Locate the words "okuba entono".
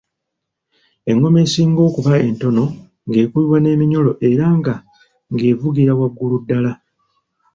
1.89-2.63